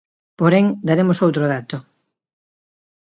Porén, 0.39 0.65
daremos 0.87 1.21
outro 1.25 1.43
dato. 1.53 1.77